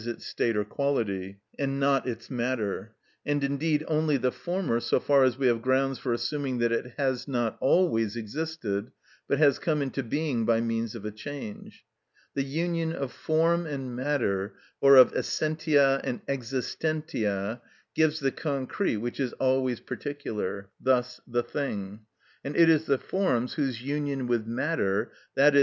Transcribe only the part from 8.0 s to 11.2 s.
existed, but has come into being by means of a